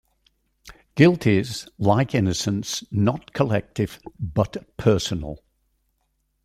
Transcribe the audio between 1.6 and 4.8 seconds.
like innocence, not collective but